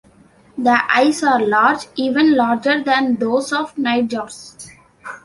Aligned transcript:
The 0.57 0.81
eyes 0.91 1.21
are 1.21 1.39
large, 1.45 1.85
even 1.95 2.33
larger 2.35 2.83
than 2.83 3.17
those 3.17 3.53
of 3.53 3.75
nightjars. 3.77 4.71